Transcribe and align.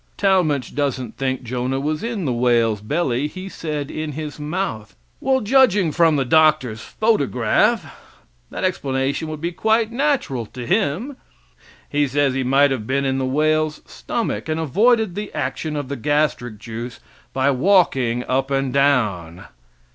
Talmage 0.17 0.73
doesn't 0.73 1.15
think 1.15 1.43
Jonah 1.43 1.79
was 1.79 2.01
in 2.03 2.25
the 2.25 2.33
whale's 2.33 2.81
belly 2.81 3.27
he 3.27 3.47
said 3.47 3.91
in 3.91 4.13
his 4.13 4.39
mouth. 4.39 4.95
Well, 5.19 5.41
judging 5.41 5.91
from 5.91 6.15
the 6.15 6.25
doctor's 6.25 6.81
photograph, 6.81 7.85
that 8.49 8.63
explanation 8.63 9.27
would 9.27 9.41
be 9.41 9.51
quite 9.51 9.91
natural 9.91 10.47
to 10.47 10.65
him. 10.65 11.17
He 11.87 12.07
says 12.07 12.33
he 12.33 12.41
might 12.41 12.71
have 12.71 12.87
been 12.87 13.05
in 13.05 13.19
the 13.19 13.25
whale's 13.27 13.81
stomach, 13.85 14.49
and 14.49 14.59
avoided 14.59 15.13
the 15.13 15.31
action 15.35 15.75
of 15.75 15.87
the 15.87 15.95
gastric 15.97 16.57
juice 16.57 16.99
by 17.31 17.51
walking 17.51 18.23
up 18.23 18.49
and 18.49 18.73
down. 18.73 19.45